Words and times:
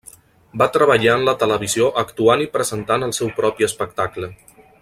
Va 0.61 0.67
treballar 0.77 1.17
en 1.19 1.25
la 1.27 1.35
televisió 1.43 1.91
actuant 2.05 2.43
i 2.47 2.51
presentat 2.59 3.09
el 3.09 3.17
seu 3.21 3.33
propi 3.41 3.73
espectacle. 3.73 4.35